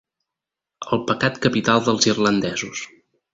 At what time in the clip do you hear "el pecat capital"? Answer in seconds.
0.95-1.85